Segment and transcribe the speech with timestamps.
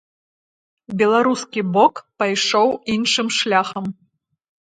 [1.01, 3.85] Беларускі бок пайшоў іншым шляхам.